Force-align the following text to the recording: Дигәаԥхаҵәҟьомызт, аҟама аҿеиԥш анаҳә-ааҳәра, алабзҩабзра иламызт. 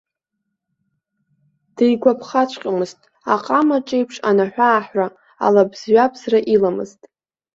Дигәаԥхаҵәҟьомызт, 1.75 2.99
аҟама 3.33 3.75
аҿеиԥш 3.79 4.15
анаҳә-ааҳәра, 4.29 5.07
алабзҩабзра 5.45 6.39
иламызт. 6.53 6.99